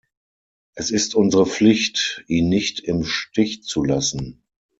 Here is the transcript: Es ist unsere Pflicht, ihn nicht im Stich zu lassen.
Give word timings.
Es 0.73 0.89
ist 0.89 1.13
unsere 1.13 1.45
Pflicht, 1.45 2.23
ihn 2.25 2.49
nicht 2.49 2.79
im 2.79 3.03
Stich 3.03 3.61
zu 3.61 3.83
lassen. 3.83 4.41